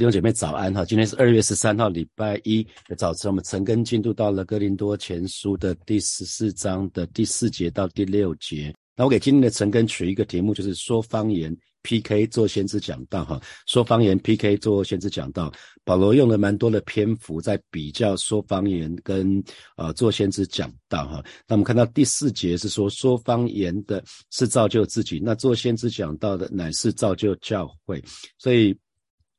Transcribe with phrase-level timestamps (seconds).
[0.00, 0.82] 弟兄姐妹早安哈！
[0.82, 8.74] 今天是二月十三号，礼拜一的早晨，我们陈根进度到了哥林多前书的第十四章的第四节到第六节。
[8.96, 13.38] 那我给今天的陈根取一个题目，就是说方言 PK 做先知讲道哈。
[13.66, 15.52] 说方言 PK 做先知讲道，
[15.84, 19.44] 保罗用了蛮多的篇幅在比较说方言跟
[19.76, 21.22] 呃做先知讲道哈。
[21.46, 28.02] 那我们看到第四节是说说方言的是造就自己，那做先知讲道的乃是造就教会，
[28.38, 28.74] 所以。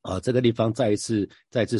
[0.01, 1.77] 啊，这个地方再一次、再次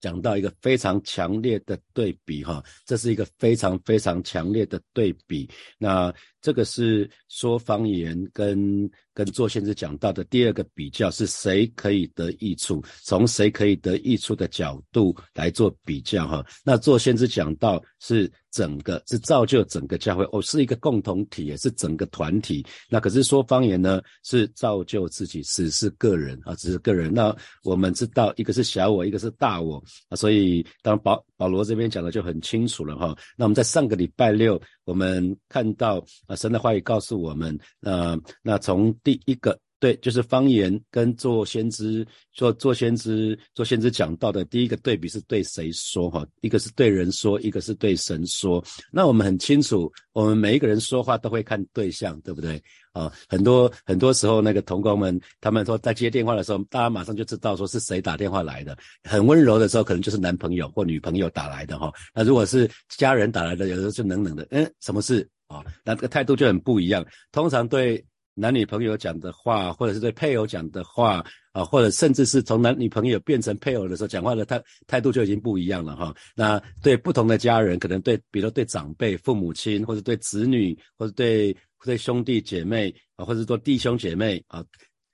[0.00, 5.48] 讲到一个非常强烈的对比，哈，这是一个非常非常强烈的对比。
[5.78, 6.14] 那
[6.44, 8.88] 这个是说方言跟。
[9.16, 16.44] 跟做先知讲到的第二个比较是谁可以得益处，从谁可以得益处的角度来做比较哈。
[16.64, 22.66] 那做先知讲到是整个是造就整个教会哦，是一个共同体，也是整个团体。
[22.90, 27.14] 那可是说方言呢，是造就自己，只是个人啊，只是个人。
[27.14, 33.16] 那我们知道一个是小我，一个是大我啊，所以当保保罗这边讲的就很清楚了哈。
[33.36, 46.26] 那我们在上个礼拜六，我们看到啊，神的话语告诉我们，呃，那从第一个对，就是方言跟做先知做做先知做先知讲到的第一个对比是对谁说哈？
[46.40, 48.64] 一个是对人说，一个是对神说。
[48.90, 52.58] 那我们很清楚，我们每一个人说话都会看对象，对不对？
[52.92, 58.74] 啊，很多很多时候那个同工们他们说在接电话的时候，大家马上就知道说是谁打电话来的。
[59.02, 61.92] 很温柔的时候，可能就是男朋友或女朋友打来的哈。
[62.14, 65.62] 那如果是家人打来的，有时候就冷冷的，嗯，什么事啊？
[65.84, 67.04] 那这个态度就很不一样。
[67.32, 68.02] 通常对。
[68.34, 76.12] 男女朋友讲的话，或者是对配偶讲的话，啊，或者甚至是从男女朋友变成配偶的时候，讲话的态态度就已经不一样了哈。
[76.34, 84.64] 那对不同的家人，可能对，比如对长辈、父母亲，或者对子女，或者对对兄弟姐妹啊，或者说弟兄姐妹啊，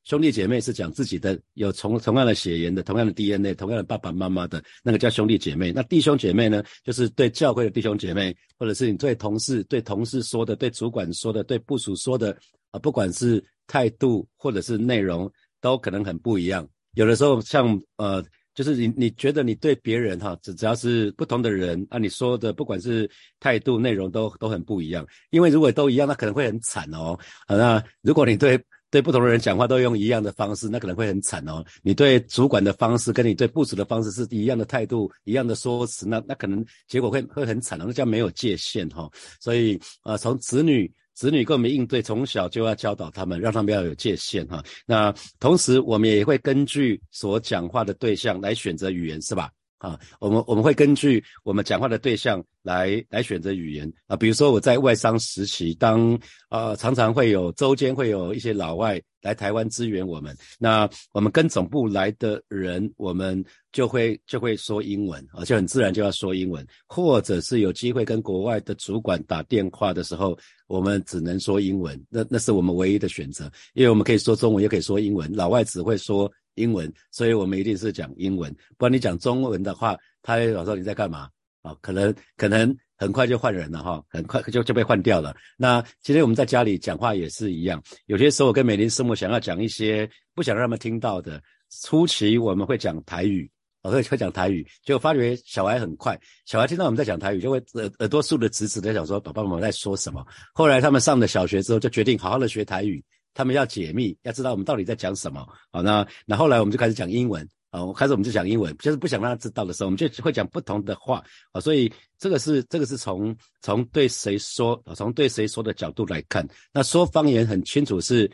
[0.05, 5.73] 兄弟姐妹是讲自己的有同同样的血缘的、同样的 DNA、同样的爸爸妈妈的那个叫兄弟姐妹。
[5.73, 12.35] 那弟兄姐妹呢，就是对教会的弟兄姐妹，或者是你对同事、对同事说的、对主管说的、对部属说的。
[12.71, 16.69] 啊，不管是态度或者是内容，都可能很不一样。
[16.95, 25.07] 有的时候，像呃，就是你你觉得你对别人哈，只只要是不同的人啊，你说的不管是态度、内容都都很不一样。
[25.31, 27.17] 因为如果都一样，那可能会很惨哦。
[27.47, 28.61] 啊，那如果你对
[28.91, 31.65] 对不同的人讲话都用一样的方式，那可能会很惨哦。
[31.83, 39.09] 你对主管的方式跟你对部署的方式是一样的态度、一样的说辞，那那可能结果会会很惨，那叫没有界限哈。
[39.41, 40.93] 所以啊，从子女。
[41.21, 44.65] 子女跟我们应对，从小就要教导他们，让他们要有界限哈。
[44.87, 49.51] 那同时，我们也会根据所讲话的对象来选择语言，是吧？
[49.81, 54.15] 啊，我们我们会根据我们讲话的对象来来选择语言啊。
[54.15, 56.19] 比如说我在外商时期，当
[56.51, 63.43] 啊常常会有周间会有一些老外来台湾支援我们，那我们跟总部来的人，我们
[63.73, 76.31] 就会就会说英文啊，就很自然就要说英文，或者是有机会跟国外的主管打电话的时候，我们只能说英文，那那是我们唯一的选择，因为我们可以说中文，也可以说英文，老外只会说。
[76.61, 78.55] 英文，所以我们一定是讲英文。
[78.77, 81.29] 不然你讲中文的话，他老说你在干嘛
[81.63, 81.75] 啊？
[81.81, 85.35] 可能可能很快就换人了哈，很快就就被换掉了。
[85.57, 91.43] 那今天我们在家里讲话也是一样，有些时候我跟美玲师母想要讲一些不想让他们听到的，
[91.83, 93.51] 初期我们会讲台语，
[93.83, 100.25] 我会会讲台语，结果发觉小孩很快，小孩听到我们在讲台语，就会耳耳朵竖的直直的，想说爸爸妈妈在说什么。
[100.53, 103.03] 后来他们上了小学之后，就决定好好的学台语。
[103.33, 105.47] 他们要解密，要知道我们到底在讲什么。
[105.71, 111.61] 好，那那后来我们就开始讲英文啊，开始我们就讲英文，就是不想让他知道的时候，我们就会讲不同的话啊。
[111.61, 116.47] 所以这个是这个是从从对谁说，从对谁说的角度来看。
[116.73, 118.31] 那说方言很清楚，是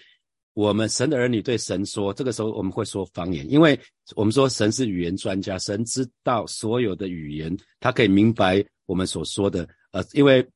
[0.55, 3.79] 我们神的儿女对神说，这个时候我们会说方言，因为
[4.15, 9.69] 我们说神是语言专家，神知道所有的语言，他可以明白我们所说的。
[9.93, 10.47] 呃，因为。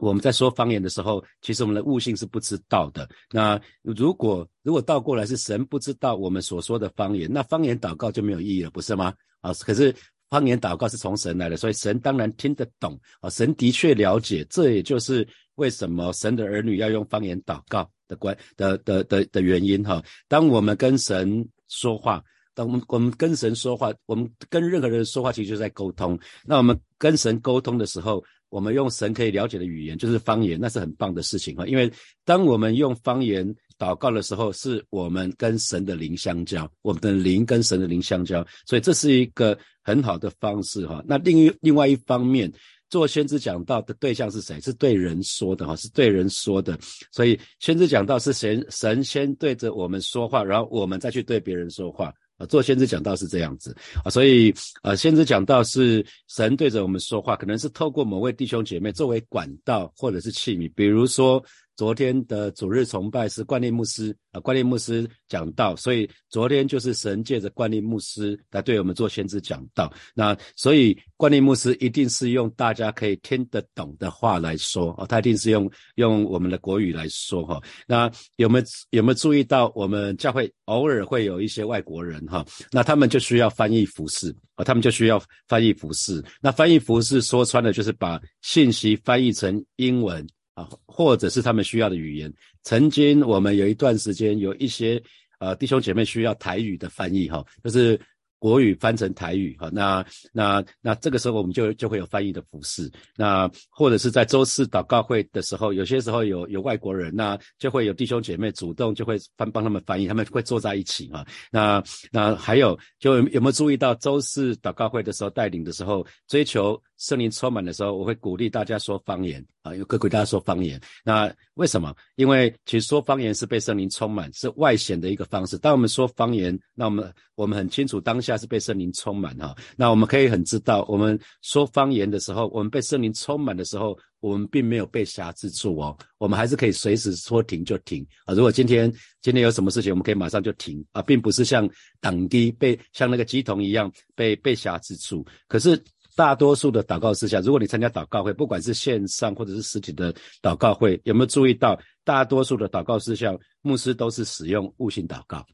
[0.00, 3.08] 我们在说方言的时候，其实我们的悟性是不知道的。
[3.30, 9.14] 那如果如果倒过来是神不知道我们所说的方言，那方言祷告就没有意义了，不是吗？
[9.40, 9.94] 啊，可是
[10.28, 14.44] 方言祷告是从神来的，所以神当然听得懂啊，神的确了解。
[14.50, 20.02] 这也就是为什么神的儿女要用方言祷告的关的的的的原因哈。
[20.28, 22.22] 当我们跟神说话，
[22.54, 26.18] 当我们我们跟神说话，我们跟任何人说话，其实就在沟通。
[26.44, 28.22] 那我们跟神沟通的时候。
[28.48, 31.66] 我们用神可以了解的语言，就是方言，那是很棒的事情哈。
[31.66, 31.92] 因为
[32.24, 41.02] 当我们用方言祷告的时候，是我们跟神的灵相交，我们的灵跟神的灵相交，所以这是一个很好的方式哈。
[41.06, 42.50] 那另一另外一方面，
[42.88, 44.60] 做先知讲道的对象是谁？
[44.60, 46.78] 是对人说的哈，是对人说的。
[47.10, 52.12] 所以先知讲道是神神先对着我们说话，然后我们再去对别人说话。
[52.38, 61.44] 啊，做先知讲道是这样子啊，所以呃，先知讲道是神对着我们说话，可能是透过某位弟兄姐妹作为管道或者是器皿，比如说。
[61.76, 69.92] 昨天的主日崇拜是冠利牧师啊，冠利牧师讲道，所以昨天就是神借着冠利牧师来对我们做先知讲道。
[70.14, 77.60] 那所以冠利牧师一定是用大家可以听得懂的话来说哦，他一定是用用我们的国语来说哈。
[77.86, 82.44] 那有没有有没有注意到我们教会偶尔会有一些外国人哈？
[82.72, 86.24] 那他们就需要翻译服饰啊，他们就需要翻译服饰。
[86.40, 90.26] 那翻译服饰说穿了就是把信息翻译成英文。
[90.56, 92.32] 啊，或者是他们需要的语言。
[92.64, 95.00] 曾经我们有一段时间有一些
[95.38, 98.00] 呃弟兄姐妹需要台语的翻译哈，就是。
[98.38, 111.26] 国语翻成台语，哈，那那那这个时候我们就就会有翻译的服饰，那或者是在周四祷告会的时候，有些时候有有外国人，那就会有弟兄姐妹主动就会翻帮他们翻译，他们会坐在一起哈。
[111.50, 120.78] 那那还有就有没有注意到周四祷告会的时候带领的时候，追求圣灵充满的时候，我会鼓励大家说方言啊，有鼓励大家说方言。
[121.02, 121.94] 那为什么？
[122.16, 125.56] 因为其实说方言是被圣灵充满，是外显的一个方式。
[125.56, 128.20] 当我们说方言，那我们我们很清楚当。
[128.26, 138.34] 下是被圣灵充满哈，那我们可以很知道，我们说方言的时候，我们被圣灵充满的时候，我们并没有被辖制住哦，我们还是可以随时说停就停啊。
[138.34, 138.92] 如果今天
[139.22, 141.68] 今天有什么事情，我们可以马上就停啊，并不是像
[142.00, 145.24] 党低被像那个鸡童一样被被辖制住。
[145.48, 145.82] 可是
[146.14, 155.44] 大多数的祷告事项，如果你参加祷告会，不管是线上或者是实体的祷告会，有没有注意到大多数的祷告事项，牧师都是使用悟性祷告。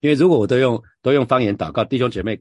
[0.00, 2.38] 因为如果我都用都用方言祷告，弟兄姐妹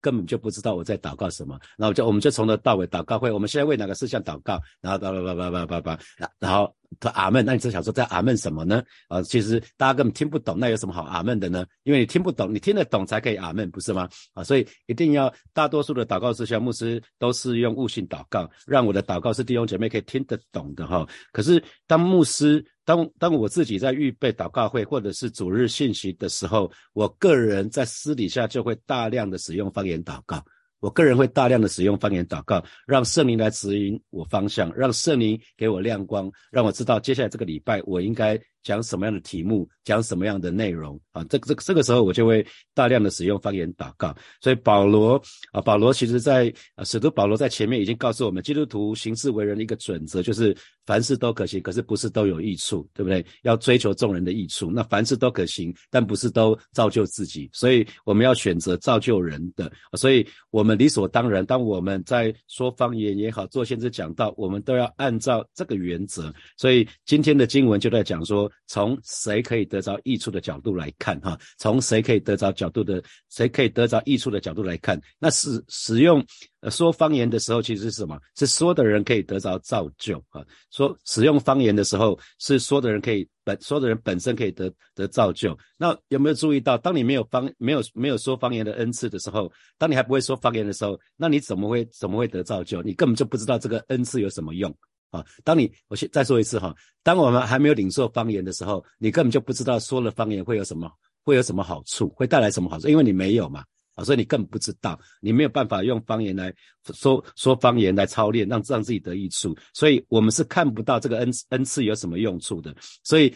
[0.00, 1.58] 根本就不知道我在祷告什么。
[1.76, 4.60] 然后就我们就从头到尾祷告会，我们现在为哪个事项祷告？
[4.80, 5.98] 然后叭叭叭叭叭叭，
[6.38, 7.44] 然后他阿门。
[7.44, 8.82] 那你就想说在阿门什么呢？
[9.08, 11.64] 啊，其实大家根本听不懂，那有什么好阿门的呢？
[11.84, 14.08] 因为你听不懂，你听得懂才可以阿门，不是吗？
[14.32, 21.06] 啊，所以一定要大多数的祷告事项，牧师都是用悟性祷告，让我的祷告是弟兄姐妹可以听得懂的哈。
[21.32, 22.64] 可是当牧师。
[22.82, 30.42] 当当我自己在预备祷告会或者是主日信息的时候，我个人在私底下就会大量的使用方言祷告。
[30.80, 41.22] 我个人会大量的使用方言祷告，让圣灵来指引我方向，让圣灵给我亮光，让我知道接下来这个礼拜我应该讲什么样的题目，讲什么样的内容啊。
[41.28, 44.12] 这个这个这个时候我就会大量的使用方言祷告。
[44.40, 45.22] 所以保罗
[45.52, 53.24] 啊，保罗其实在啊，使徒保罗在前面已经告诉我们，基督徒行事为人的一个准则就是凡事都可行，可是不是都有益处，对不对？
[53.42, 54.70] 要追求众人的益处。
[54.72, 59.70] 那凡事都可行，但不是都造就自己，所以我们要选择造就人的。
[59.96, 60.80] 所以我们。
[60.80, 66.32] 理所当然，当我们在说方言也好，做先知讲道，我们都要按照这个原则。
[66.56, 76.24] 所以今天的经文就在讲说，从谁可以得着益处的角度来看，哈，从谁可以得着角度的，谁可以得着益处的角度来看，那使使用。
[76.70, 78.20] 说方言的时候，其实是什么？
[78.36, 80.44] 是说的人可以得着造就啊。
[80.70, 85.58] 说使用方言的时候，是说的人可以本说的人本身可以得得造就。
[85.78, 92.82] 那有没有注意到，当你没有方没有没有说方言的恩赐的时候，当你还不会说方言的时候，那你怎么会怎么会得造就？
[92.82, 94.70] 你根本就不知道这个恩赐有什么用
[95.10, 95.24] 啊。
[95.44, 100.90] 当你我先再说一次哈，当我们还没有领受方言的时候，你根本就不知道说了方言会有什么
[101.24, 103.64] 会有什么好处，会带来什么好处，因为你没有嘛。
[103.96, 106.54] 啊所以你更不知道，你没有办法用方言来
[106.94, 109.54] 说说方言来操练，让让自己得益处。
[109.74, 112.74] 所以我们是看不到这个恩恩赐有什么用处的。
[113.02, 113.34] 所以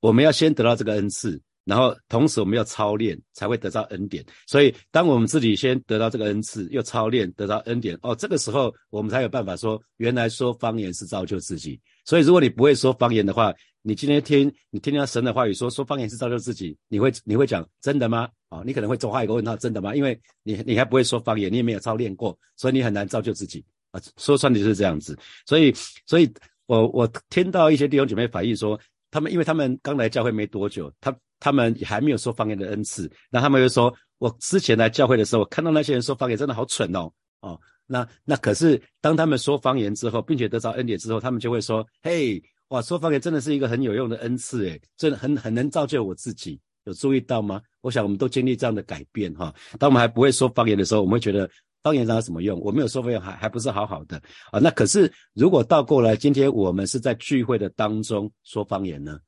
[0.00, 4.24] 我们要先得到这个恩赐，然后同时我们要操练，才会得到恩典。
[4.46, 11.80] 所以当我们自己先得到这个恩赐，又操练得到恩典，哦，这个时候我们才有办法说，原来说方言是造就自己。
[12.04, 18.28] 所以如果你不会说方言的话，你今天听你听到神的话语说说方言是造就自己，你会你会讲真的吗？
[18.48, 19.94] 啊，你可能会画一个问号，真的吗？
[19.94, 24.00] 因为你你还不会说方言，你也没有操练过，所以你很难造就自己啊。
[24.18, 25.16] 说穿的就是这样子。
[25.46, 25.72] 所以
[26.06, 26.30] 所以
[26.66, 28.78] 我我听到一些弟兄姐妹反映说，
[29.10, 42.40] 他们因为他们刚来教会没多久，他他们还没有说方言的恩赐，那他们就说，我之前来教会的时候，我看到那些人说方言真的好蠢哦，哦，那那可是当他们说方言之后，并且得到恩典之后，他们就会说，嘿。
[42.68, 46.58] 哇，说方言真的是一个很有用的恩赐，诶，真的很很能造就我自己。
[46.84, 47.60] 有注意到吗？
[47.82, 49.54] 我想我们都经历这样的改变哈。
[49.78, 51.46] 当我们还不会说方言的时候，我们会觉得
[51.82, 52.58] 方言上有什么用？
[52.60, 54.16] 我没有说方言还还不是好好的
[54.50, 54.58] 啊。
[54.58, 59.18] 那可是如果倒过来，今天我们是在聚会的当中说方言呢？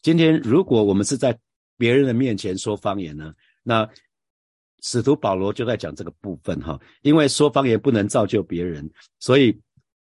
[0.00, 1.38] 今天如果我们是在
[1.76, 3.32] 别人的面前说方言呢？
[3.62, 3.88] 那
[4.82, 9.58] 使徒保罗就在讲这个部分哈，因为说方言不能造就别人，所以。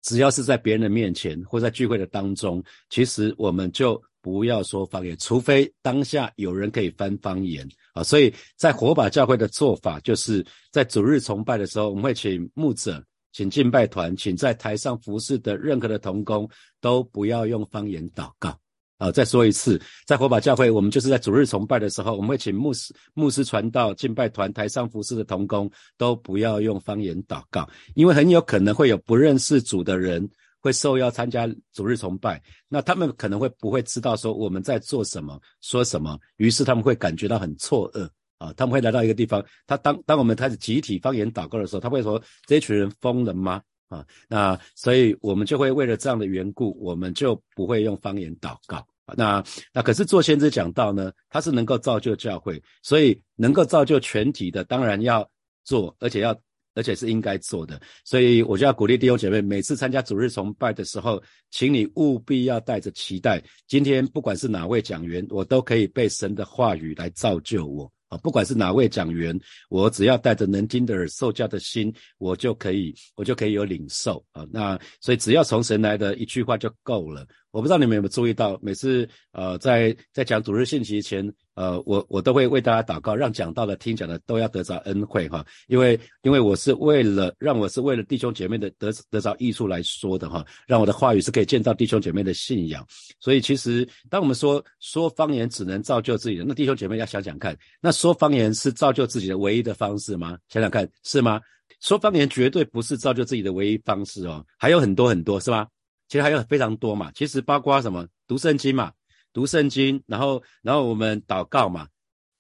[0.03, 8.03] 只要是在别人的面前或在聚会的当中，其实我们就不要说方言，除非当下有人可以翻方言啊。
[8.03, 16.49] 所以在火把教会的做法，就是在主日崇拜的时候，我们会请牧者、请敬拜团、请在台上服侍的任何的童工，
[16.81, 18.59] 都不要用方言祷告
[19.01, 19.11] 啊。
[19.11, 30.31] 再说一次，在火把教会，我们就是在主日崇拜的时候，我们会请牧师、牧师传道、敬拜团、台上服侍的童工，都不要用方言祷告，因为很有可能会有不认识主的人。
[30.63, 32.39] 会受邀参加主日崇拜，
[32.69, 36.19] 那他们可能会不会知道说我们在做什么、说什么？
[36.37, 38.53] 于是他们会感觉到很错愕啊！
[38.53, 48.87] 他们会来到一个地方，他当当我们开始集体方言祷告的时候，他会说：“这群人疯了吗？”啊，那所以我们就会为了这样的缘故，我们就不会用方言祷告。
[49.17, 55.29] 那那可是做先知讲道呢，他是能够造就教会，所以能够造就全体的，当然要
[55.65, 56.39] 做，而且要。
[56.73, 63.43] 而且是应该做的，所以我就要鼓励弟兄姐妹，每次参加主日崇拜的时候，请你务必要带着期待。
[63.67, 68.17] 今天不管是哪位讲员，我都可以被神的话语来造就我啊！
[68.19, 69.39] 不管是哪位讲员，
[69.69, 74.47] 我只要带着能听的耳、受教的心，我就可以，我就可以有领受啊！
[74.53, 77.27] 那所以只要从神来的一句话就够了。
[77.51, 81.33] 我不知道你们有没有注意到，每次呃在在讲主日信息前。
[81.55, 92.87] 呃，我我都会为大家祷告，让讲道的听讲的都要得着恩惠哈，因为因为我是为了让我是为了弟兄姐妹的得得着益处来说的哈，让我的话语是可以见到弟兄姐妹的信仰，
[93.19, 100.39] 所以其实当我们说说方言只能造就自己的，那弟兄姐妹要想想看，那说方言是造就自己的唯一的方式吗？
[100.49, 101.39] 想想看是吗？
[101.81, 105.67] 说方言绝对不是造就自己的唯一方式哦，还有很多很多是吧？
[106.11, 108.93] 其实还有非常多嘛，其实包括什么读圣经嘛。
[109.33, 111.87] 读圣经，然后，然后我们祷告嘛，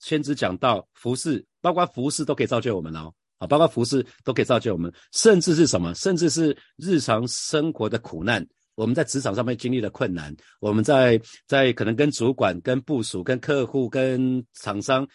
[0.01, 15.07] 先知讲到，服侍，包括服侍都可以造就我们哦，啊，包括服侍都可以造就我们，甚至是什么，甚至是日常生活的苦难，我们在职场上面经历的困难，我们在在可能跟主管、跟部署、跟客户、跟厂商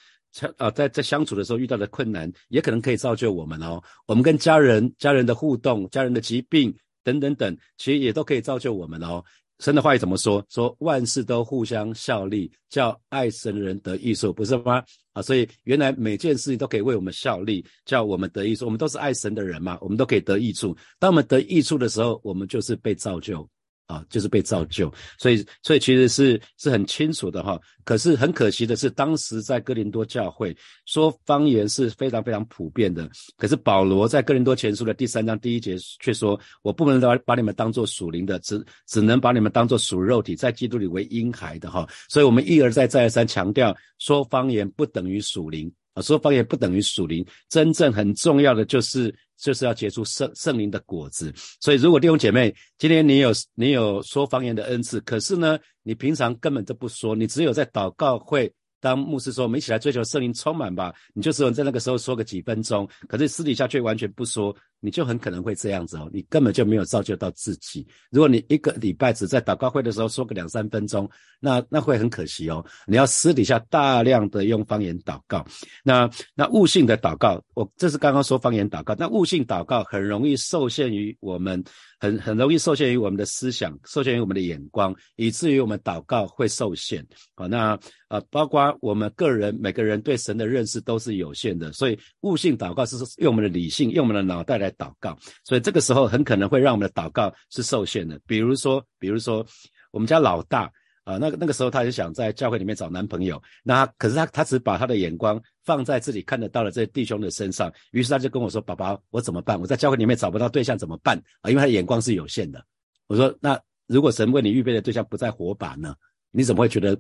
[0.56, 3.84] 啊，在在相处的时候遇到的困难，也可能可以造就我们哦。
[4.08, 6.74] 我们跟家人、家人的互动、家人的疾病
[7.06, 9.24] 等等等，其实也都可以造就我们哦。
[9.60, 10.46] 神的话语怎么说？
[10.50, 14.84] 说万事都互相效力，叫爱神的人得益处，不是吗？
[15.14, 18.66] 啊，所以原来每件事情都可以为我们效力，叫我们得益处。
[18.66, 20.76] 我们都是爱神的人嘛，我们都可以得益处。
[21.00, 23.48] 当我们得益处的时候，我们就是被造就。
[23.88, 27.60] 啊，就是被造就，所以，所以其实是是很清楚的哈。
[27.84, 33.08] 可是很可惜的是，当时在哥林多教会说方言是非常非常普遍的。
[33.38, 47.24] 可是保罗在哥林多前书的第三章第一节却说：“我不能把把你们当做属灵的，只只能把你们当做属肉体，在基督里为婴孩的哈。”所以，我们一而再再而三强调，说方言不等于属灵啊，说方言不等于属灵。
[47.50, 49.14] 真正很重要的就是。
[49.38, 58.52] 就是要结出圣圣灵的果子，所以如果弟兄姐妹今天你有你有说方言的恩赐，可是呢，你平常根本就不说，你只有在祷告会。
[58.82, 67.86] 当牧师说我们一起来追求圣灵充满吧，你就只有在那个时候说个几分钟，可是私底下却完全不说，你就很可能会这样子哦，你根本就没有造就到自己。
[68.12, 72.64] 如果你一个礼拜只在祷告会的时候说个两三分钟，那那会很可惜哦。
[72.86, 75.46] 你要私底下大量的用方言祷告，
[75.84, 81.64] 那那悟性的祷告，我这是刚刚说方言祷告，那悟性祷告很容易受限于我们。
[81.98, 87.04] 很很容易受限于我们的思想，受限于我们的眼光，以至于我们祷告会受限。
[87.34, 87.80] 好，那
[88.10, 98.20] 呃，包括我们个人每个人对神的认识都是有限的，所以悟性祷告是用我们的理性、用我们的脑袋来祷告，所以这个时候很可能会让我们的祷告是受限的。
[98.26, 99.46] 比如说，比如说
[99.92, 100.72] 我们家老大。
[101.06, 109.62] 啊，那个那个时候他就想在教会里面找男朋友，那可是他他只把他的眼光放在自己看得到的这些弟兄的身上，于是他就跟我说：“宝宝，我怎么办？
[109.62, 111.16] 我在教会里面找不到对象怎么办？
[111.42, 112.66] 啊，因为他的眼光是有限的。”
[113.06, 113.56] 我说：“那
[113.86, 115.94] 如果神为你预备的对象不在火把呢？
[116.32, 117.00] 你怎么会觉得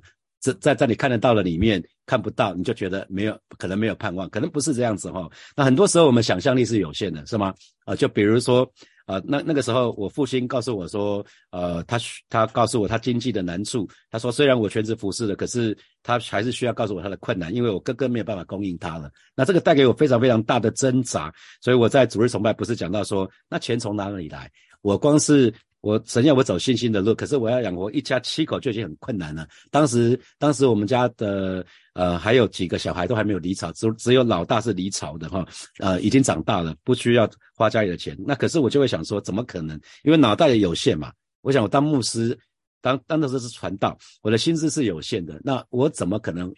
[0.53, 4.29] 在在在你看得到的里面看不到，你就觉得没有可能没有盼望？
[4.29, 5.29] 可能不是这样子哈。
[5.55, 7.53] 那很多时候我们想象力是有限的，是吗？
[7.85, 8.69] 啊，就比如说。”
[9.05, 11.95] 啊，那那个时候，我父亲告诉我说，呃，他
[12.27, 13.87] 他告诉我他经济的难处。
[14.09, 19.11] 他说，虽然我全职服侍了，可是他还是需要告诉我他的困难，因为我哥哥没有办法供应他了。
[19.35, 21.31] 那这个带给我非常非常大的挣扎。
[21.61, 24.51] 所以我在主日崇拜不是讲到说，那钱从哪里来？
[24.81, 25.53] 我光是。
[25.85, 29.47] 我神要我走信心的路，可是我要养活一家七口就已经很困难了。
[29.69, 31.63] 当时，当时我们家的
[31.93, 35.45] 呃还有几个小孩都还没有离巢，只只有老大是离巢的哈，
[35.77, 38.17] 呃已经长大了，不需要花家里的钱。
[38.17, 39.79] 那可是我就会想说，怎么可能？
[40.03, 41.13] 因为脑袋也有限嘛。
[41.41, 42.35] 我想我当牧师，
[42.81, 45.39] 当当的时候是传道，我的心思是有限的。
[45.43, 46.51] 那我怎么可能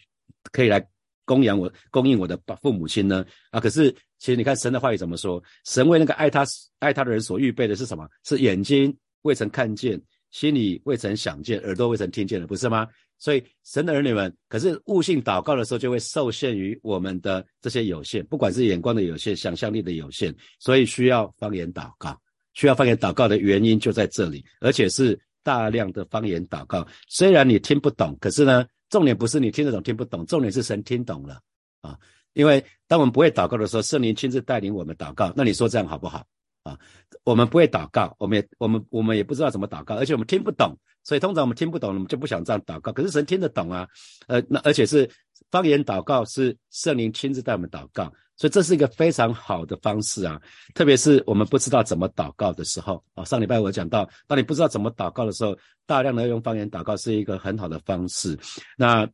[0.52, 0.82] 可以来
[1.26, 3.22] 供养我、供应我的父母亲呢？
[3.50, 5.42] 啊，可是其实你看神的话语怎么说？
[5.66, 6.46] 神为那个爱他
[6.78, 8.08] 爱他的人所预备的是什么？
[8.24, 8.96] 是眼睛。
[9.22, 12.86] 未曾看见，心里未曾想见，耳朵未曾听见的，不是吗？
[13.18, 22.16] 所以神的儿女们，可是悟性祷告的时候，就会受限于我们的这些有限，不管是眼光的有限、想象力的有限，所以需要方言祷告。
[22.54, 26.86] 需要方言祷告的原因就在这里，而且是大量的方言祷告。
[27.08, 31.40] 虽然你听不懂，可是呢，重点不是你听得懂听不懂，重点是神听懂了
[31.82, 31.96] 啊。
[32.34, 35.32] 因为当我们不会祷告的时候，圣灵亲自带领我们祷告。
[35.36, 36.24] 那你说这样好不好
[36.68, 36.78] 啊？
[37.24, 42.92] 我们不会祷告，我们也我们我们也不知道怎么祷告，而且我们听不懂，所以通常我们听不懂，我们就不想这样祷告。
[42.92, 43.88] 可是神听得懂啊，
[44.26, 45.08] 呃，那而且是
[45.50, 48.12] 方言祷告，是圣灵亲自带我们祷告。
[48.36, 50.40] 所以这是一个非常好的方式啊，
[50.74, 53.24] 特别是我们不知道怎么祷告的时候啊。
[53.24, 55.56] 上礼拜我讲到，当你不知道怎么祷告的时候，
[55.86, 58.38] 大量的用方言祷告是一个很好的方式。
[58.76, 59.08] 那。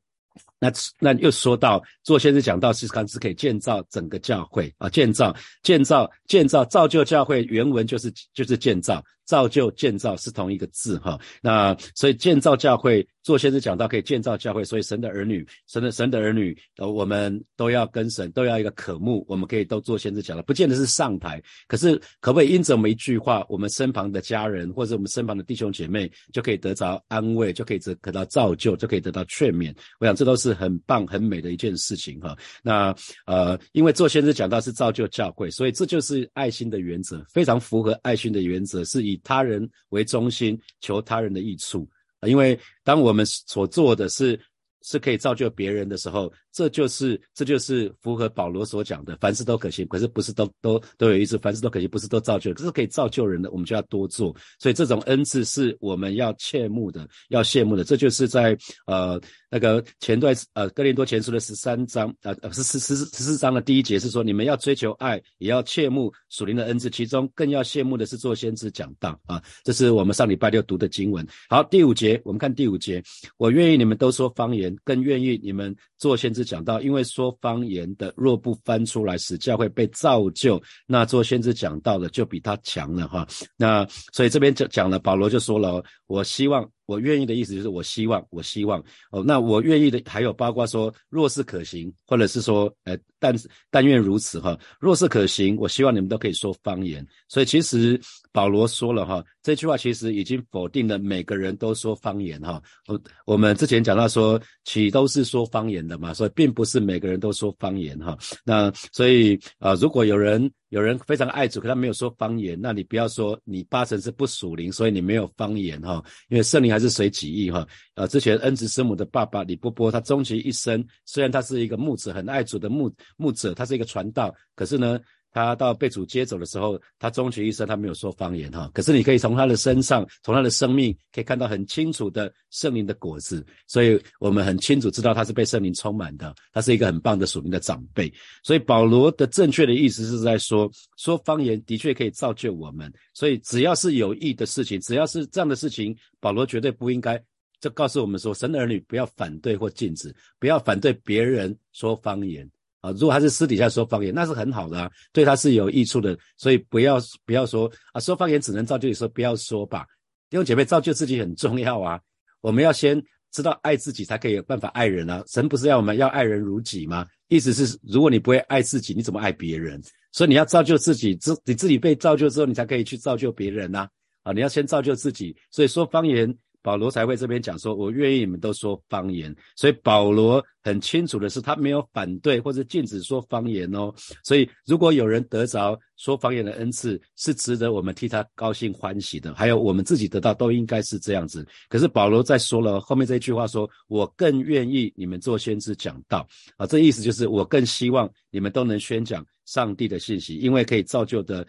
[0.65, 11.21] 那那又说到做先生讲道是看是可以建造整个教会啊，建造建造建造造就教会，原文就是就是建造造就建造是同一个字哈。
[11.43, 29.75] 那所以建造教会做先生讲道可以建造教会，所以神的儿女神的神的儿女呃，我们都要跟神都要一个渴慕，我们可以都做先生讲了，不见得是上台，可是可不可以因着我们一句话，我们身旁的家人或者我们身旁的弟兄姐妹就可以得着安慰，就可以得得到造就，就可以得到劝勉。
[30.01, 30.54] 我想这都是。
[30.55, 32.37] 很棒、很美的一件事情哈。
[32.63, 32.95] 那
[33.27, 41.89] 呃，因为做先生讲到是造就教会，所以这就是爱心的原则，非常符合爱心的原则，是以他人为中心，求他人的益处。
[42.27, 44.39] 因为当我们所做的是。
[44.85, 49.85] 是可以造就别人的时候，这就是这就是符合保罗所讲的，凡事都可行。
[49.89, 54.37] 可是不是都都都有意思，凡事都可行，不是都造就，这是可以造就人的，我们就要多做。
[54.61, 57.83] 所以这种恩赐是我们要切慕的，要羡慕的。
[57.83, 59.19] 这就是在呃
[59.51, 69.43] 那个前段呃哥林多前书的十三章呃呃十十十十四章的第一节是说，你们要追求爱，也要切慕属灵的恩赐，其中更要羡慕的是做先知讲道啊。
[69.65, 71.27] 这是我们上礼拜六读的经文。
[71.49, 73.03] 好，第五节我们看第五节，
[73.39, 74.74] 我愿意你们都说方言。
[74.83, 83.27] 更愿意你们做先知讲道，因为说方言的若不翻出来，使教会被造就，那做先知讲道的就比他强了哈。
[83.57, 86.69] 那所以这边讲讲了，保罗就说了，我希望。
[86.87, 88.79] 我愿意的意思就是我希望，我希望
[89.11, 93.35] 哦，那我愿意的还有包括说，若是可行，或者是说，呃，但
[93.71, 94.59] 但愿如此哈。
[94.79, 97.03] 若是可行，我希望你们都可以说方言。
[97.27, 97.99] 所以其实
[98.35, 102.61] 保罗说了哈，这句话其实已经否定了每个人都说方言哈。
[102.89, 108.19] 我我们之前讲到说，岂都是说方言的嘛，所以并不是每个人都说方言哈。
[108.45, 110.51] 那所以啊，如果有人。
[110.71, 116.03] 有人非常爱主，可他没有说方言，那你不要说你八成是不属灵，所以你没有方言哈。
[116.29, 117.65] 因为圣灵还是随己意哈。
[117.95, 124.99] 呃，之前恩慈师母的爸爸李波波，他终其一生，虽然他是一个牧者，很爱主的牧牧者，他是一个传道，可是呢。
[125.35, 128.71] 他到被主接走的时候，他终其一生他没有说方言哈。
[128.73, 138.11] 可是你可以从他的身上，从他的生命可以看到很清楚的圣灵的果子，所以我们很清楚知道他是被圣灵充满的，他是一个很棒的属灵的长辈。
[138.45, 142.91] 所以保罗的正确的意思是在说，说方言的确可以造就我们。
[143.13, 147.21] 所以只要是有益的事情，只要是这样的事情，保罗绝对不应该。
[147.61, 152.49] 这告诉我们说，神的儿女不要反对或禁止，不要反对别人说方言。
[152.85, 159.87] 啊，如果他是私底下说方言，那是很好的啊，对他是有益处的，所以不要不要说啊，说方言只能造就你，说不要说吧。
[160.29, 161.99] 弟兄姐妹，造就自己很重要啊，
[162.43, 165.25] 我们要先知道爱自己，才可以有办法爱人啊。
[165.29, 167.07] 神不是要我们要爱人如己吗？
[167.29, 169.81] 意思是，如果你不会爱自己，你怎么爱别人？
[170.13, 173.89] 所以你要造就自己，自你自己被造就之后，你才可以去造就别人呐。
[174.25, 176.37] 啊，你要先造就自己，所以说方言。
[176.65, 183.93] 保罗才会这边讲说，我愿意你们都说方言，所以保罗很清楚的是，他没有反对或者禁止说方言哦。
[184.25, 189.35] 所以如果有人得着说方言的恩赐，是值得我们替他高兴欢喜的。
[189.35, 191.47] 还有我们自己得到，都应该是这样子。
[191.69, 201.47] 可是保罗在说了后面这一句话，说我更愿意你们做先知讲道啊，这意思就是我更希望你们都能宣讲上帝的信息，因为可以造就的。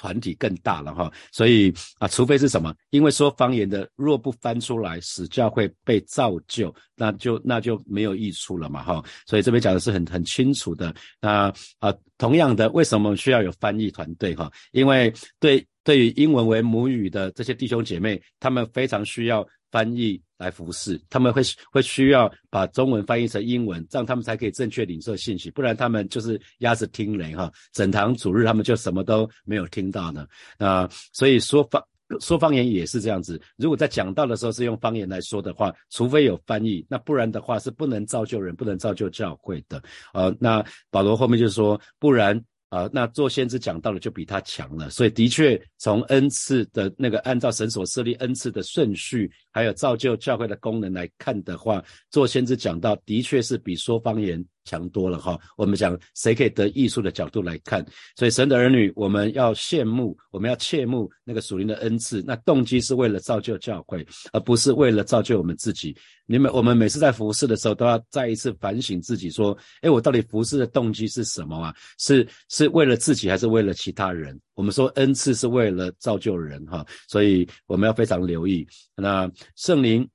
[0.00, 2.74] 团体更大了哈，所以啊，除非是什么？
[2.88, 9.04] 因为说方言的，若不翻出来，死教会被造就，那就那就没有益处了嘛哈。
[9.26, 10.94] 所以这边讲的是很很清楚的。
[11.20, 14.50] 那啊，同样的，为什么需要有翻译团队哈？
[14.72, 19.46] 因为对对于英文为母语的这些弟兄姐妹，他们非常需要。
[19.70, 30.26] 翻译来服侍，他们会会需要把中文翻译成英文，这样他们才可以正确领受信息，不然他们就是鸭子听雷哈，整堂主日他们就什么都没有听到呢。
[30.58, 31.82] 啊，所以说方
[32.20, 39.80] 说方言也是这样子，如果在讲道的时候是用方言来说的话，除非有翻译，那不然的话是不能造就人，不能造就教会的。
[40.12, 54.42] 呃，那保罗后面就说，不然啊，那做先知讲到的就比他强了，所以的确从恩赐的那个按照神所设立恩赐的顺序，还有造就教会的功能来看的话，做先知讲到的确是比说方言。
[54.70, 65.96] 强多了哈，我们讲谁可以得艺术的角度来看，所以神的儿女我们要羡慕，我们要切慕那个属灵的恩赐，那动机是为了造就教会，而不是为了造就我们自己。
[66.26, 71.74] 你们我们每次在服侍的时候，都要再一次反省自己，说，哎，我到底服侍的动机是什么啊？
[71.98, 74.38] 是是为了自己，还是为了其他人？
[74.54, 78.64] 我们说恩赐是为了造就人哈，所以我们要非常留意。
[78.94, 80.08] 那圣灵，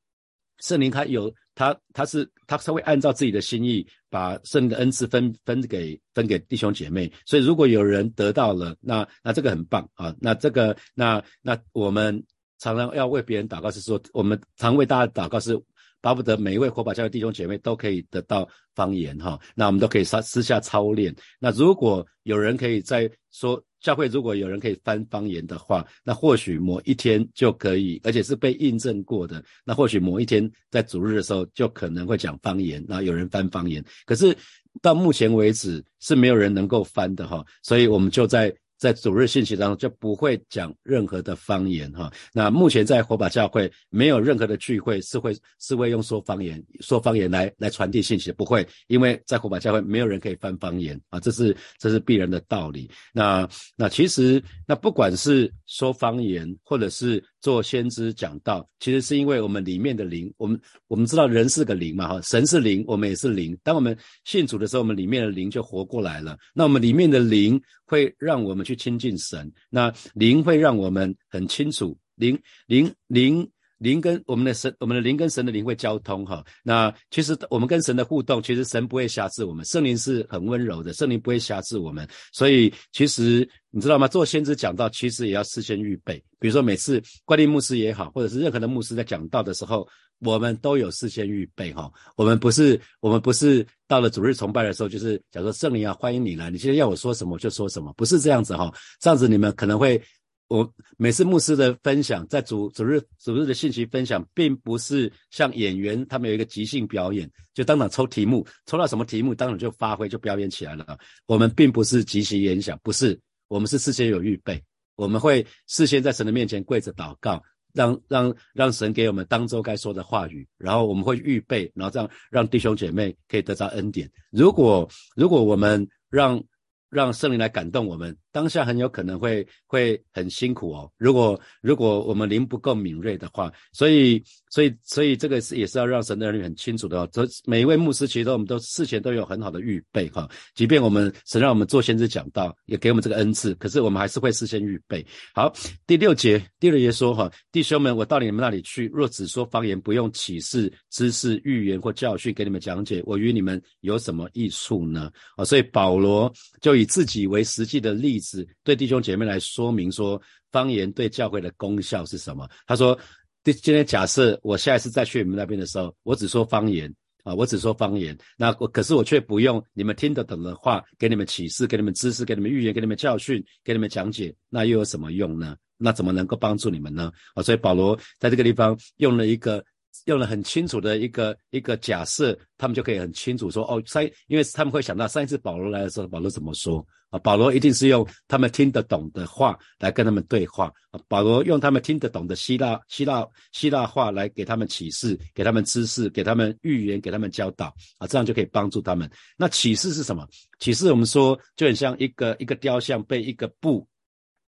[0.60, 1.30] 圣灵他有。
[1.58, 7.12] 他他是他他会按照自己的心意，把圣的恩赐分分给分给弟兄姐妹。
[7.26, 10.16] 所以如果有人得到了，那那这个很棒啊。
[10.20, 12.24] 那这个那那我们
[12.60, 15.60] 常常要为别人祷告，是说我们常为大家祷告，是
[16.02, 19.40] 巴不得每一位火把教的弟兄姐妹都可以得到方言哈。
[19.56, 21.16] 那我们都可以私私下操练。
[21.40, 23.64] 那如果有人可以在说。
[23.86, 29.44] 教会如果有人可以翻方言的话，那或许某一天就可以，而且是被印证过的。
[29.64, 33.86] 那或许某一天在主日的时候就可能会讲方言，那有人翻方言。
[34.08, 34.36] 可是
[34.82, 38.52] 到目前为止是没有人能够翻的哈，所以我们就在。
[38.78, 42.12] 在主日信息当中就不会讲任何的方言哈。
[42.34, 52.90] 那目前在火把教会没有任何的聚会是会是会用说方言说方言来来传递信息，不会，因为在火把教会没有人可以翻方言啊，这是这是必然的道理。
[53.14, 63.56] 那那其实那不管是说方言或者是做先知讲道，其实是因为我们里面的灵，我们我们知道人是个灵嘛哈，神是灵，我们也是灵。
[63.64, 66.38] 当我们信主的时候，我们里面的灵就活过来了。
[66.54, 68.66] 那我们里面的灵会让我们。
[68.66, 73.48] 去亲近神，那灵会让我们很清楚，灵灵灵
[73.86, 76.44] 灵跟我们的神，我们的灵跟神的灵会交通哈。
[76.64, 82.08] 那其实我们跟神的互动，其实神不会辖制我们，圣灵是很温柔的，圣灵不会辖制我们。
[82.34, 84.08] 所以其实你知道吗？
[84.08, 86.18] 做先知讲道，其实也要事先预备。
[86.40, 89.88] 比如说每次怪力牧师也好，或者是任何的牧师在讲道的时候。
[90.20, 100.02] 我们都有事先预备哈，我们不是我们不是到了主日崇拜的时候，就是假如说圣灵啊，欢迎你来，你现在要我说什么就说什么，不是这样子哈，这样子你们可能会，
[100.48, 110.98] 我每次牧师的分享，在主主日主日的信息分享，并不是像演员他们有一个即兴表演，就当场抽题目，抽到什么题目当场就发挥就表演起来了。
[111.26, 114.64] 我们并不是即兴演讲，不是，我们是事先有预备，
[114.96, 117.42] 我们会事先在神的面前跪着祷告。
[117.76, 124.10] 让让让神给我们当周该说的话语，然后我们会预备，然后这样让弟兄姐妹可以得到恩典。
[124.32, 126.42] 如果如果我们让
[126.90, 130.92] 让圣灵来感动我们，当下很有可能会会很辛苦哦。
[130.98, 137.08] 如果如果我们灵不够敏锐的话，所以所以所以这个是也是要让神的儿女很清楚的哦。
[137.14, 140.30] 这每一位牧师其实我们都事前都有很好的预备哈。
[140.54, 145.54] 即便我们神让我们做先知讲道，也给我们这个恩赐，可是我们还是会事先预备好。
[145.88, 155.10] 第六节第六节说哈，弟兄们，我到你们那里去，若只说方言，不用启示、知识、预言或教训给你们讲解，我与你们有什么益处呢？
[155.38, 162.50] 啊，所以保罗就以自己为实际的例子，是对弟兄姐妹来说明说，方言对教会的功效是什么。
[162.68, 163.00] 他说：，
[163.44, 175.56] 今天假设我下一次再去你们那边的时候，我只说方言啊，我只说方言，那我可是我却不用你们听得懂的话，给你们启示，给你们知识，给你们预言，给你们教训，给你们讲解，那又有什么用呢？
[175.78, 177.12] 那怎么能够帮助你们呢？
[177.36, 179.64] 啊，所以保罗在这个地方用了一个。
[180.08, 186.86] 用了很清楚的一个一个假设，他们就可以很清楚说哦，上因为他们会想到上一次保罗来的时候，保罗怎么说
[187.20, 191.00] 保罗一定是用他们听得懂的话来跟他们对话啊。
[191.08, 199.10] 保罗用他们听得懂的希腊希腊希腊话来给他们启示，给他们知识，给他们预言，给他们教导啊，这样就可以帮助他们。
[199.38, 200.28] 那启示是什么？
[200.60, 203.88] 启示我们说就很像一个一个雕像被一个布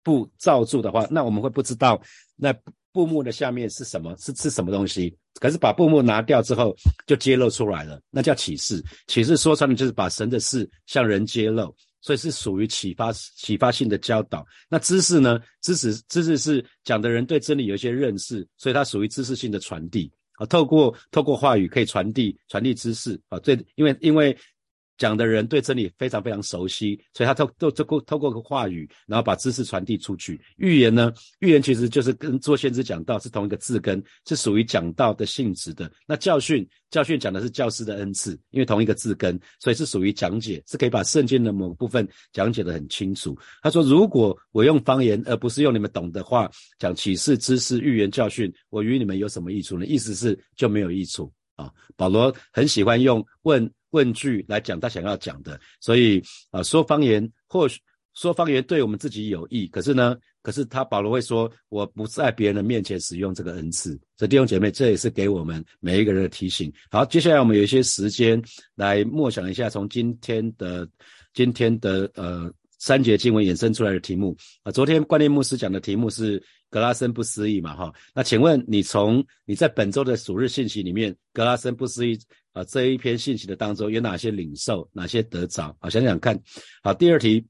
[0.03, 2.01] 布罩住的话，那我们会不知道
[2.37, 2.55] 那
[2.93, 4.15] 布幕的下面是什么？
[4.19, 5.17] 是是什么东西？
[5.41, 6.73] 可是把布幕拿掉之后，
[7.09, 8.81] 就揭露出来了，那叫启示。
[9.09, 14.47] 启示说穿了就是把神的事向人揭露，所以是属于启发启发性的教导。
[14.69, 15.41] 那知识呢？
[15.63, 20.45] 知识知识是讲的人对真理有一些认识，所以它属于知识性的传递啊。
[20.45, 23.41] 透过透过话语可以传递传递知识啊。
[23.41, 24.37] 对，因为因为。
[24.97, 30.41] 讲的人对真理非常非常熟悉，所以他透透透过透过个话语，然后把知识传递出去。
[30.57, 35.91] 预言呢，预言其实就是跟做先知讲道是同一个字根，是属于讲道的性质的。
[36.07, 43.37] 那教训教训讲的是教师的恩赐，因为同一个字根，所以是属于讲解，是可以把圣经的某部分讲解的很清楚。
[43.63, 49.87] 他说，如果我用方言，而不是用你们懂的话讲启示、知识、预言、教训，我与你们有什么益处呢？
[49.87, 51.71] 意思是就没有益处啊。
[51.97, 53.71] 保罗很喜欢用问。
[53.95, 57.79] 问句来讲他想要讲的，所以啊说方言或许
[58.13, 63.97] 说方言对我们自己有益，可是呢，可是他保罗会说，我不在别人的面前使用这个恩赐。
[64.17, 66.73] 这弟兄姐妹，这也是给我们每一个人的提醒。
[66.91, 68.43] 好，接下来我们有一些时间
[68.75, 70.89] 来默想一下，从今天的
[71.33, 72.53] 今天的呃
[72.85, 74.71] 三节经文衍生出来的题目啊。
[74.71, 77.91] 昨天关念牧师讲的题目是格拉森不思议嘛，哈。
[78.15, 82.19] 那请问你从你在本周的主日信息里面，格拉森不思议
[82.53, 85.75] 啊这一篇信息的当中有哪些领受，哪些得着？
[85.81, 86.39] 好，想想看。
[86.83, 87.43] 好，第二题。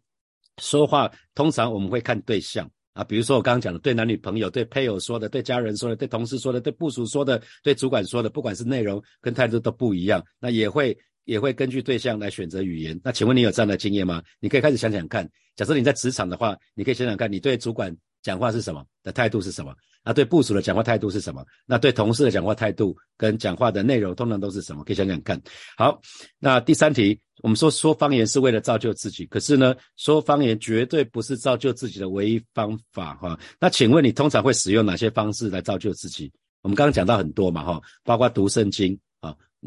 [0.59, 12.99] 说话通常我们会看对象啊，比如说我刚刚讲的，对男女朋友、对配偶说的、对家人说的、对同事说的、对部属说的、对主管说的，不管是内容跟态度都不一样，那也会也会根据对象来选择语言。
[13.03, 14.23] 那请问你有这样的经验吗？
[14.41, 15.29] 你可以开始想想看。
[15.57, 19.75] 假设你在职场的话，你可以想想看，你对主管讲话是什么的态度是什么？
[20.05, 21.45] 那对部署的讲话态度是什么？
[21.65, 24.83] 那对同事的讲话态度跟讲话的内容通常都是什么？
[24.85, 25.41] 可以想想看。
[25.77, 26.01] 好，
[26.39, 27.21] 那第三题。
[27.43, 33.39] 我们说说方言是为了造就自己，可是呢，说方言绝对不是造就自己的唯一方法哈。
[33.61, 36.33] 那请问你通常会使用哪些方式来造就自己？
[36.63, 38.99] 我们刚刚讲到很多嘛哈，包括读圣经，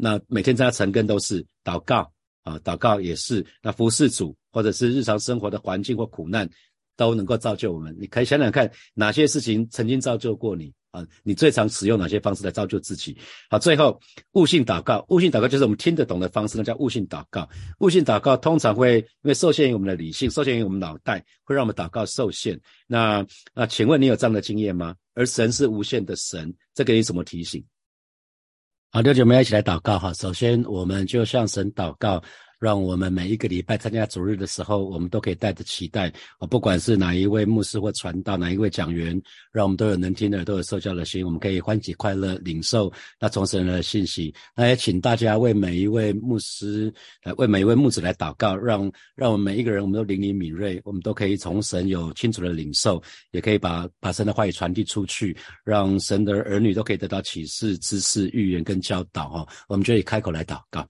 [0.00, 2.10] 那每天在家晨更都是祷告
[2.44, 6.48] 啊，祷告也是，那服侍主或者是日常生活的环境或苦难
[6.96, 7.96] 都能够造就我们。
[8.00, 10.72] 你可以想想看，哪些事情曾经造就过你？
[10.90, 13.14] 啊，你最常使用哪些方式来造就自己？
[13.50, 14.00] 好，最后
[14.32, 17.46] 悟性祷告，悟性祷告就是我们听得懂的方式，那叫悟性祷告。
[17.80, 22.58] 悟性祷告通常会因为受限于我们的理性，受限于我们脑袋，会让我们祷告受限。
[22.86, 24.94] 那那，请问你有这样的经验吗？
[25.12, 27.62] 而神是无限的神，这给你什么提醒？
[28.90, 30.14] 好，六姐妹一起来祷告哈。
[30.14, 32.22] 首先，我们就向神祷告。
[32.58, 39.20] 让我们每一个礼拜参加主日的时候，我们都可以带着期待啊，不管是哪一位牧师或传道，哪一位讲员，
[39.52, 44.34] 让我们都有能听的，都有受教的心，我们可以欢喜快乐领受那从神的信息。
[44.56, 46.92] 那也请大家为每一位牧师，
[47.22, 59.48] 呃，为每一位牧者来祷告，让让我们每一个人，我们都灵灵敏锐，我们都可以从神有清楚的领受，也可以把把神的话语传递出去，让神的儿女都可以得到启示、知识、预言跟教导哈。
[59.68, 60.86] 我们就以开口来祷告。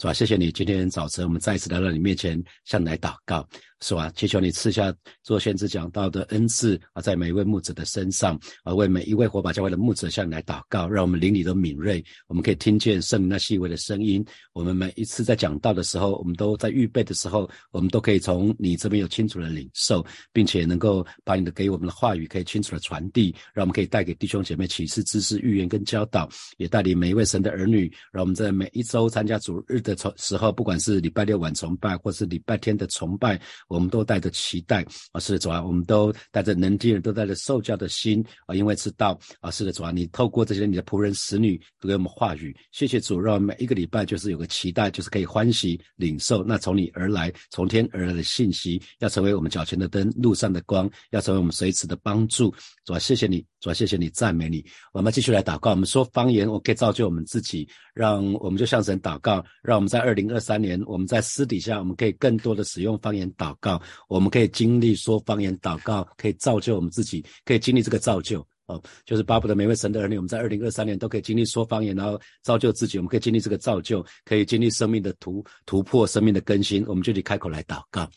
[0.00, 0.12] 是吧？
[0.12, 3.48] 谢谢你，今天早晨我们再一次来到你面前，向你来祷告。
[3.80, 4.10] 是吧？
[4.16, 14.24] 祈求你赐下做先知讲道的恩赐啊，在每一位牧者的身上啊，为每一位火把教会的牧者向你来祷告，让我们灵里都敏锐，我们可以听见圣灵那细微的声音。
[14.52, 33.40] 我们每一次在讲道的时候，我们都在预备的时候，我们都可以从你这边有清楚的领受，并且能够把你的给我们的话语可以清楚的传递，让我们可以带给弟兄姐妹启示、知识、预言跟教导，也带领每一位神的儿女，让我们在每一周参加主日的崇时候，不管是礼拜六晚崇拜，或是礼拜天的崇拜。
[33.68, 52.52] 我们都带着期待啊，是的主啊，我们都带着能听人，都带着受教的心啊，因为知道啊，是的主啊，你透过这些你的仆人、使女给我们话语，谢谢主，让每一个礼拜就是有个期待，就是可以欢喜领受那从你而来、从天而来的信息，要成为我们脚前的灯、路上的光，要成为我们随时的帮助。
[52.84, 54.64] 主啊，谢谢你，主啊，谢谢你，赞美你。
[54.92, 63.80] 我们继续来祷告，我们说方言，我可以造就我们自己，让我们就向神祷告，让我们在二零二三年，我们在私底下，我们可以更多的使用方言祷告。
[64.08, 72.98] 我们可以经历说方言祷告，可以造就我们自己，可以经历这个造就哦，就是巴不得每位神的儿女，我们在二零二三年都可以经历说方言，然后造就自己。
[72.98, 76.84] 我们可以经历这个造就，可以经历生命的突突破，生命的更新。
[76.86, 78.08] 我们就得开口来祷告，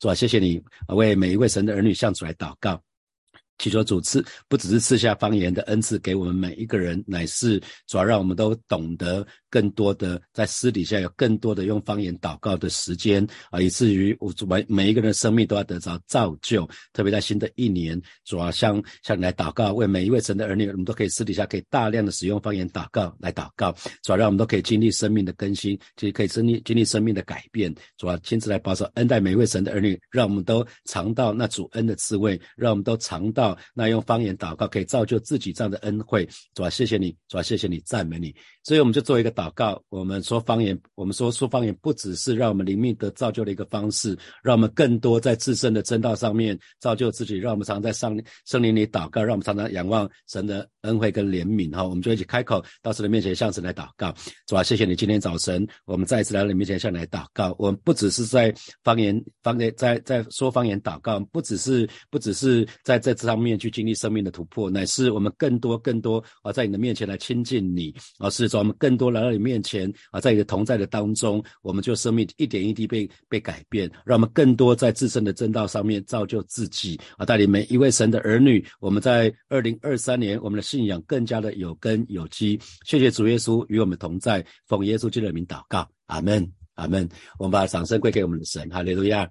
[0.00, 2.80] 主啊，谢谢你为每一位神的儿女向主来祷告。
[3.58, 16.68] 祈求主赐，不只是赐下方言的恩赐给我们每一个人，乃是主要让我们都懂得更多的在私底下有更多的用方言祷告的时间啊，以至于我每每一个人的生命都要得着造就。
[16.92, 27.74] 特别在新的一年，主要向向你来祷告，为每一位神的儿女，我们都可以私底下可以大量的使用方言祷告来祷告，主要让我们都可以经历生命的更新，就可以经历经历生命的改变。
[27.96, 33.58] 主要亲自来保守恩待每一位神的儿女，让我们都尝到那主恩的滋味，让我们都尝到。
[33.74, 38.34] 那用方言祷告可以造就自己这样的恩惠，主啊，谢谢你，主啊，谢谢你，赞美你。
[38.62, 51.84] 所以我们就做一个祷告，我们说方言，我们说说方言不只是让我们灵命得造就的一个方式，让我们更多在自身的真道上面造就自己，让我们常在上圣灵里祷告，让我们常常仰望神的恩惠跟怜悯哈。
[51.84, 54.12] 我们就一起开口到神的面前向神来祷告，
[54.46, 63.60] 主啊，谢谢你今天早晨我们再一次来到你面前向你来祷告，我们不只是在方言方言在在说方言祷告，不只是不只是在在这上面。
[63.60, 82.58] 去经历生命的突破，乃是我们更多更多啊，在你的面前来亲近你啊，是说我们更多来在你面前啊，在你的同在的当中，我们就生命一点一滴被被改变，让我们更多在自身的正道上面造就自己啊，带领每一位神的儿女，我们在二零二三年，我们的信仰更加的有根有基。
[82.84, 87.08] 谢谢主耶稣与我们同在，奉耶稣基督的名祷告，阿门，阿门。
[87.38, 89.30] 我们把掌声归给我们的神，哈利路亚。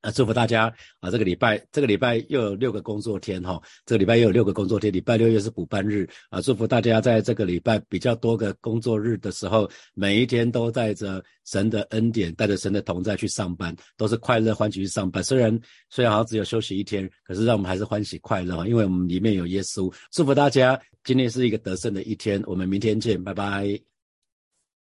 [0.00, 1.10] 啊，祝福大家啊！
[1.10, 6.40] 这个礼拜，这个礼拜又有六个工作天哈，这个礼拜又有六个工作天，礼拜六又是补班日啊！
[6.40, 15.22] 祝福大家在这个礼拜比较多个工作日的时候，每一天都带着神的恩典，带着神的同在去上班，都是快乐欢喜去上班。
[15.22, 15.58] 虽然
[15.90, 19.92] 虽然好像只有休息一天，可是让我们还是欢喜快乐，因为我们里面有耶稣。
[20.12, 23.89] 祝福大家，今天是一个得胜的一天，我们明天见，拜拜。